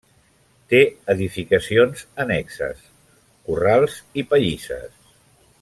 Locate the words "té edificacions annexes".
0.73-2.83